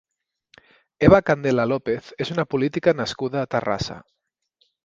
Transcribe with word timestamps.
Eva 1.07 1.19
Candela 1.27 1.67
López 1.73 2.09
és 2.25 2.33
una 2.37 2.47
política 2.55 2.97
nascuda 3.03 3.45
a 3.45 3.51
Terrassa. 3.55 4.03